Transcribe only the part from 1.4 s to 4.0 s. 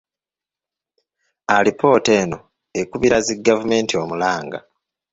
Alipoota eno ekubira zi gavumenti